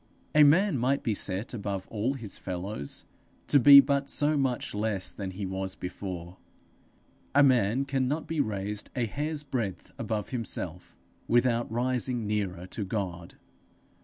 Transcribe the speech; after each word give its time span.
A 0.33 0.41
man 0.43 0.79
might 0.79 1.03
be 1.03 1.13
set 1.13 1.53
above 1.53 1.85
all 1.89 2.15
his 2.15 2.39
fellows, 2.39 3.05
to 3.45 3.59
be 3.59 3.79
but 3.79 4.09
so 4.09 4.35
much 4.35 4.73
less 4.73 5.11
than 5.11 5.29
he 5.29 5.45
was 5.45 5.75
before; 5.75 6.37
a 7.35 7.43
man 7.43 7.85
cannot 7.85 8.25
be 8.25 8.39
raised 8.41 8.89
a 8.95 9.05
hair's 9.05 9.43
breadth 9.43 9.91
above 9.99 10.29
himself, 10.29 10.97
without 11.27 11.71
rising 11.71 12.25
nearer 12.25 12.65
to 12.65 12.83
God. 12.83 13.35